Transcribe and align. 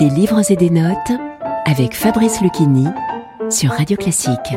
Des 0.00 0.08
livres 0.08 0.50
et 0.50 0.56
des 0.56 0.70
notes 0.70 1.12
avec 1.66 1.94
Fabrice 1.94 2.40
Lucchini 2.40 2.86
sur 3.50 3.70
Radio 3.70 3.98
Classique. 3.98 4.56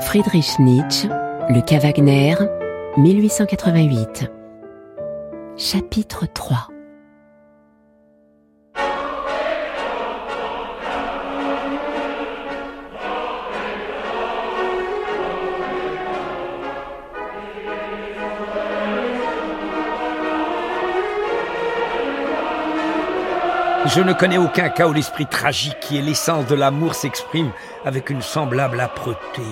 Friedrich 0.00 0.58
Nietzsche, 0.58 1.08
Le 1.48 1.60
cas 1.60 1.78
Wagner, 1.78 2.34
1888. 2.96 4.32
Chapitre 5.56 6.26
3 6.26 6.70
Je 23.86 24.00
ne 24.00 24.12
connais 24.12 24.36
aucun 24.36 24.68
cas 24.68 24.86
où 24.86 24.92
l'esprit 24.92 25.26
tragique 25.26 25.80
qui 25.80 25.98
est 25.98 26.02
l'essence 26.02 26.46
de 26.46 26.54
l'amour 26.54 26.94
s'exprime 26.94 27.50
avec 27.84 28.10
une 28.10 28.20
semblable 28.20 28.78
âpreté, 28.78 29.42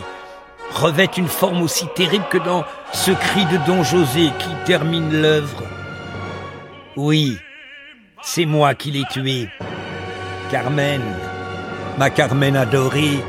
revêt 0.70 1.08
une 1.16 1.28
forme 1.28 1.62
aussi 1.62 1.86
terrible 1.96 2.26
que 2.30 2.36
dans 2.36 2.64
ce 2.92 3.10
cri 3.10 3.46
de 3.46 3.56
Don 3.66 3.82
José 3.82 4.30
qui 4.38 4.50
termine 4.66 5.22
l'œuvre. 5.22 5.62
Oui, 6.96 7.38
c'est 8.20 8.44
moi 8.44 8.74
qui 8.74 8.90
l'ai 8.90 9.04
tué. 9.10 9.48
Carmen, 10.50 11.02
ma 11.96 12.10
Carmen 12.10 12.54
adorée, 12.54 13.24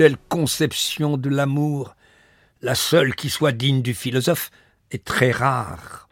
telle 0.00 0.16
conception 0.30 1.18
de 1.18 1.28
l'amour, 1.28 1.94
la 2.62 2.74
seule 2.74 3.14
qui 3.14 3.28
soit 3.28 3.52
digne 3.52 3.82
du 3.82 3.92
philosophe, 3.92 4.50
est 4.90 5.04
très 5.04 5.30
rare. 5.30 6.08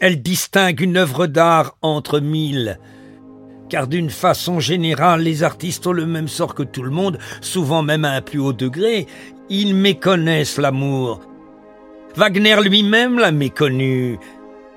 Elle 0.00 0.22
distingue 0.22 0.80
une 0.80 0.96
œuvre 0.96 1.28
d'art 1.28 1.76
entre 1.82 2.18
mille, 2.18 2.80
car 3.68 3.86
d'une 3.86 4.10
façon 4.10 4.58
générale, 4.58 5.20
les 5.20 5.44
artistes 5.44 5.86
ont 5.86 5.92
le 5.92 6.04
même 6.04 6.26
sort 6.26 6.56
que 6.56 6.64
tout 6.64 6.82
le 6.82 6.90
monde, 6.90 7.20
souvent 7.40 7.84
même 7.84 8.04
à 8.04 8.10
un 8.10 8.22
plus 8.22 8.40
haut 8.40 8.52
degré. 8.52 9.06
Ils 9.48 9.76
méconnaissent 9.76 10.58
l'amour. 10.58 11.20
Wagner 12.16 12.56
lui-même 12.60 13.20
l'a 13.20 13.30
méconnu. 13.30 14.18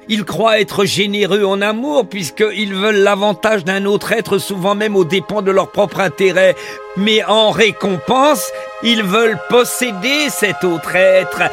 Ils 0.08 0.24
croient 0.24 0.60
être 0.60 0.86
généreux 0.86 1.44
en 1.44 1.62
amour 1.62 2.08
puisqu'ils 2.08 2.74
veulent 2.74 3.04
l'avantage 3.04 3.64
d'un 3.64 3.86
autre 3.86 4.12
être 4.12 4.38
souvent 4.38 4.76
même 4.76 4.96
aux 4.96 5.06
dépens 5.06 5.42
de 5.42 5.52
leur 5.52 5.72
propre 5.72 6.00
intérêt. 6.00 6.56
Mais 6.98 7.24
en 7.24 7.52
récompense, 7.52 8.52
ils 8.84 9.04
veulent 9.04 9.40
posséder 9.50 10.30
cet 10.30 10.64
autre 10.64 10.96
être. 10.96 11.44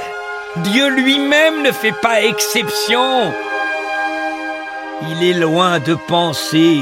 Dieu 0.56 0.88
lui-même 0.90 1.62
ne 1.62 1.72
fait 1.72 1.94
pas 2.02 2.22
exception. 2.22 3.32
Il 5.10 5.24
est 5.28 5.38
loin 5.38 5.78
de 5.80 5.94
penser 6.06 6.78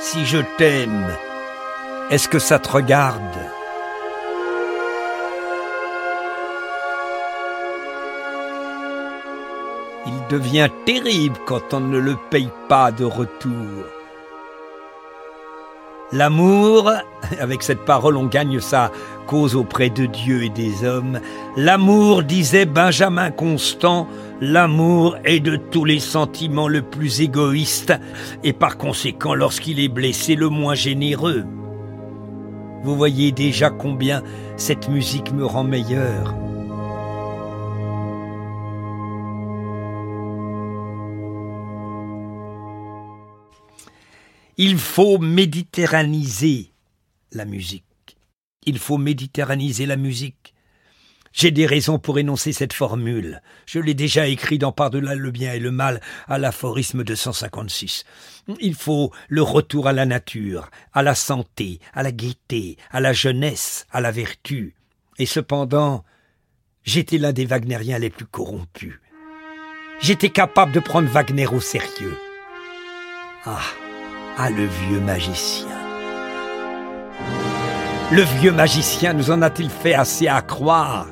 si 0.00 0.24
je 0.24 0.38
t'aime. 0.56 1.14
Est-ce 2.10 2.28
que 2.28 2.38
ça 2.38 2.58
te 2.58 2.68
regarde? 2.68 3.20
Il 10.06 10.26
devient 10.30 10.68
terrible 10.86 11.36
quand 11.46 11.74
on 11.74 11.80
ne 11.80 11.98
le 11.98 12.16
paye 12.30 12.50
pas 12.68 12.90
de 12.90 13.04
retour. 13.04 13.84
L'amour, 16.12 16.90
avec 17.40 17.62
cette 17.62 17.84
parole 17.84 18.16
on 18.16 18.26
gagne 18.26 18.58
sa 18.60 18.90
cause 19.26 19.54
auprès 19.54 19.90
de 19.90 20.06
Dieu 20.06 20.42
et 20.42 20.48
des 20.48 20.84
hommes, 20.84 21.20
l'amour, 21.56 22.24
disait 22.24 22.66
Benjamin 22.66 23.30
Constant, 23.30 24.08
l'amour 24.40 25.16
est 25.24 25.40
de 25.40 25.56
tous 25.56 25.84
les 25.84 26.00
sentiments 26.00 26.66
le 26.66 26.82
plus 26.82 27.20
égoïste 27.20 27.92
et 28.42 28.52
par 28.52 28.76
conséquent 28.76 29.34
lorsqu'il 29.34 29.78
est 29.78 29.88
blessé 29.88 30.34
le 30.34 30.48
moins 30.48 30.74
généreux. 30.74 31.44
Vous 32.82 32.96
voyez 32.96 33.30
déjà 33.30 33.70
combien 33.70 34.22
cette 34.56 34.88
musique 34.88 35.32
me 35.32 35.44
rend 35.44 35.64
meilleur. 35.64 36.34
Il 44.62 44.76
faut 44.76 45.16
méditerraniser 45.16 46.74
la 47.32 47.46
musique. 47.46 48.18
Il 48.66 48.78
faut 48.78 48.98
méditerraniser 48.98 49.86
la 49.86 49.96
musique. 49.96 50.52
J'ai 51.32 51.50
des 51.50 51.64
raisons 51.64 51.98
pour 51.98 52.18
énoncer 52.18 52.52
cette 52.52 52.74
formule. 52.74 53.40
Je 53.64 53.78
l'ai 53.78 53.94
déjà 53.94 54.26
écrit 54.26 54.58
dans 54.58 54.70
Par-delà 54.70 55.14
le 55.14 55.30
bien 55.30 55.54
et 55.54 55.60
le 55.60 55.70
mal 55.70 56.02
à 56.28 56.36
l'aphorisme 56.36 57.04
de 57.04 57.14
156. 57.14 58.04
Il 58.60 58.74
faut 58.74 59.10
le 59.28 59.40
retour 59.40 59.88
à 59.88 59.94
la 59.94 60.04
nature, 60.04 60.68
à 60.92 61.02
la 61.02 61.14
santé, 61.14 61.80
à 61.94 62.02
la 62.02 62.12
gaieté, 62.12 62.76
à 62.90 63.00
la 63.00 63.14
jeunesse, 63.14 63.86
à 63.90 64.02
la 64.02 64.10
vertu. 64.10 64.74
Et 65.16 65.24
cependant, 65.24 66.04
j'étais 66.84 67.16
l'un 67.16 67.32
des 67.32 67.46
Wagneriens 67.46 67.98
les 67.98 68.10
plus 68.10 68.26
corrompus. 68.26 69.00
J'étais 70.02 70.28
capable 70.28 70.72
de 70.72 70.80
prendre 70.80 71.08
Wagner 71.08 71.46
au 71.46 71.60
sérieux. 71.60 72.18
Ah, 73.46 73.62
le 74.48 74.64
vieux 74.64 75.00
magicien. 75.00 75.66
Le 78.10 78.22
vieux 78.22 78.52
magicien 78.52 79.12
nous 79.12 79.30
en 79.30 79.42
a-t-il 79.42 79.68
fait 79.70 79.94
assez 79.94 80.26
à 80.26 80.40
croire? 80.40 81.06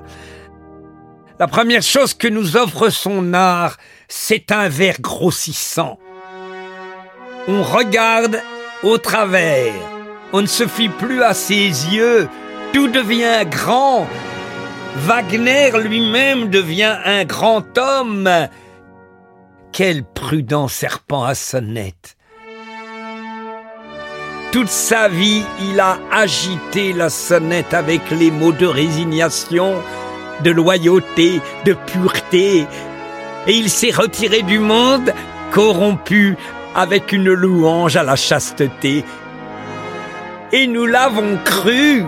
La 1.38 1.46
première 1.46 1.82
chose 1.82 2.14
que 2.14 2.26
nous 2.26 2.56
offre 2.56 2.88
son 2.88 3.34
art, 3.34 3.76
c'est 4.08 4.50
un 4.50 4.68
verre 4.68 5.00
grossissant. 5.00 5.98
On 7.46 7.62
regarde 7.62 8.40
au 8.82 8.98
travers, 8.98 9.72
on 10.32 10.42
ne 10.42 10.46
se 10.46 10.66
fie 10.66 10.88
plus 10.88 11.22
à 11.22 11.34
ses 11.34 11.66
yeux, 11.66 12.28
tout 12.72 12.88
devient 12.88 13.44
grand. 13.48 14.08
Wagner 14.96 15.70
lui-même 15.84 16.50
devient 16.50 16.96
un 17.04 17.24
grand 17.24 17.78
homme. 17.78 18.28
Quel 19.70 20.02
prudent 20.02 20.66
serpent 20.66 21.24
à 21.24 21.34
sonnette 21.34 22.17
toute 24.52 24.68
sa 24.68 25.08
vie, 25.08 25.44
il 25.60 25.78
a 25.78 25.98
agité 26.10 26.92
la 26.92 27.10
sonnette 27.10 27.74
avec 27.74 28.10
les 28.10 28.30
mots 28.30 28.52
de 28.52 28.66
résignation, 28.66 29.74
de 30.42 30.50
loyauté, 30.50 31.40
de 31.64 31.74
pureté, 31.74 32.66
et 33.46 33.52
il 33.52 33.68
s'est 33.70 33.90
retiré 33.90 34.42
du 34.42 34.58
monde 34.58 35.12
corrompu 35.52 36.36
avec 36.74 37.12
une 37.12 37.32
louange 37.32 37.96
à 37.96 38.02
la 38.02 38.16
chasteté. 38.16 39.04
Et 40.52 40.66
nous 40.66 40.86
l'avons 40.86 41.38
cru. 41.44 42.04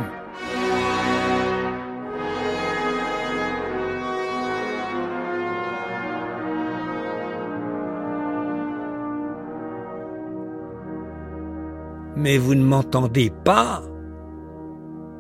Mais 12.20 12.36
vous 12.36 12.54
ne 12.54 12.62
m'entendez 12.62 13.32
pas 13.44 13.82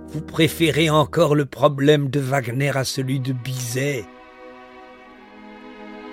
Vous 0.08 0.20
préférez 0.20 0.90
encore 0.90 1.34
le 1.34 1.46
problème 1.46 2.10
de 2.10 2.20
Wagner 2.20 2.76
à 2.76 2.84
celui 2.84 3.20
de 3.20 3.32
Bizet. 3.32 4.04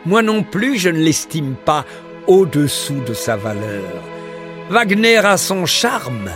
Moi 0.06 0.22
non 0.22 0.44
plus, 0.44 0.78
je 0.78 0.88
ne 0.88 1.00
l'estime 1.00 1.56
pas 1.56 1.84
au-dessous 2.26 3.02
de 3.06 3.14
sa 3.14 3.36
valeur. 3.36 4.02
Wagner 4.70 5.18
a 5.18 5.36
son 5.36 5.66
charme. 5.66 6.32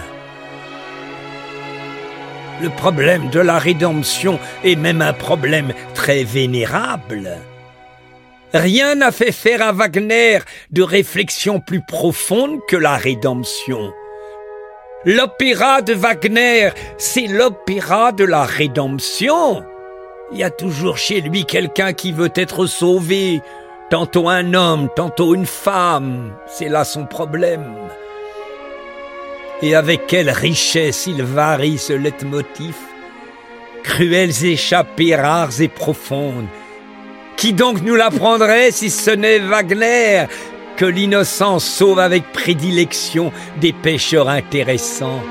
Le 2.62 2.70
problème 2.72 3.30
de 3.30 3.40
la 3.40 3.58
rédemption 3.58 4.38
est 4.66 4.76
même 4.76 5.02
un 5.02 5.14
problème 5.14 5.72
très 5.94 6.26
vénérable. 6.26 7.38
Rien 8.54 8.96
n'a 8.96 9.14
fait 9.14 9.32
faire 9.32 9.62
à 9.62 9.72
Wagner 9.72 10.40
de 10.72 10.82
réflexion 10.82 11.62
plus 11.62 11.82
profonde 11.86 12.60
que 12.68 12.76
la 12.76 12.98
rédemption. 12.98 13.94
L'opéra 15.04 15.82
de 15.82 15.94
Wagner, 15.94 16.70
c'est 17.00 17.26
l'opéra 17.26 18.12
de 18.12 18.24
la 18.24 18.44
rédemption. 18.44 19.64
Il 20.32 20.38
y 20.38 20.44
a 20.44 20.52
toujours 20.52 21.00
chez 21.00 21.22
lui 21.22 21.46
quelqu'un 21.46 21.94
qui 21.94 22.12
veut 22.12 22.32
être 22.36 22.68
sauvé, 22.68 23.42
tantôt 23.90 24.30
un 24.30 24.54
homme, 24.54 24.90
tantôt 24.96 25.34
une 25.34 25.48
femme, 25.48 26.34
c'est 26.46 26.70
là 26.70 26.84
son 26.84 27.08
problème. 27.08 27.74
Et 29.64 29.74
avec 29.74 30.06
quelle 30.06 30.30
richesse 30.30 31.08
il 31.08 31.24
varie 31.24 31.80
ce 31.80 31.94
leitmotiv, 31.94 32.76
cruelles 33.84 34.46
échappées 34.46 35.16
rares 35.16 35.62
et 35.62 35.68
profondes. 35.68 36.48
Qui 37.38 37.54
donc 37.54 37.82
nous 37.82 37.96
l'apprendrait 37.96 38.70
si 38.70 38.92
ce 38.92 39.10
n'est 39.10 39.40
Wagner? 39.40 40.28
Que 40.82 40.88
l'innocence 40.88 41.64
sauve 41.64 42.00
avec 42.00 42.32
prédilection 42.34 43.32
des 43.60 43.72
pêcheurs 43.72 44.30
intéressants. 44.30 45.22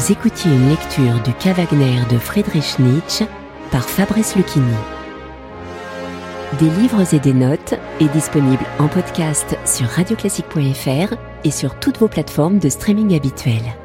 Vous 0.00 0.12
écoutiez 0.12 0.50
une 0.50 0.70
lecture 0.70 1.20
du 1.24 1.34
Cas 1.34 1.52
Wagner 1.52 2.00
de 2.08 2.16
Friedrich 2.16 2.78
Nietzsche 2.78 3.26
par 3.70 3.86
Fabrice 3.86 4.34
Lucchini. 4.34 4.64
Des 6.58 6.70
livres 6.70 7.12
et 7.12 7.18
des 7.18 7.34
notes 7.34 7.74
est 8.00 8.08
disponible 8.08 8.64
en 8.78 8.88
podcast 8.88 9.58
sur 9.66 9.86
radioclassique.fr 9.86 11.14
et 11.44 11.50
sur 11.50 11.78
toutes 11.80 11.98
vos 11.98 12.08
plateformes 12.08 12.58
de 12.58 12.70
streaming 12.70 13.14
habituelles. 13.14 13.76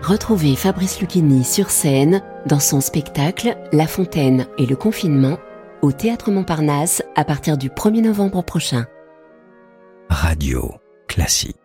Retrouvez 0.00 0.54
Fabrice 0.54 1.00
Lucchini 1.00 1.42
sur 1.42 1.70
scène 1.70 2.22
dans 2.46 2.60
son 2.60 2.80
spectacle 2.80 3.56
La 3.72 3.88
Fontaine 3.88 4.46
et 4.58 4.66
le 4.66 4.76
confinement 4.76 5.38
au 5.82 5.90
Théâtre 5.90 6.30
Montparnasse 6.30 7.02
à 7.16 7.24
partir 7.24 7.58
du 7.58 7.68
1er 7.68 8.02
novembre 8.02 8.42
prochain. 8.44 8.86
Radio 10.08 10.72
classique. 11.08 11.59